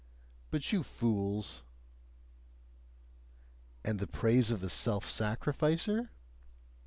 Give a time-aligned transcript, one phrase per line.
[0.49, 1.61] But you fools!
[3.85, 6.09] "And the praise of the self sacrificer?"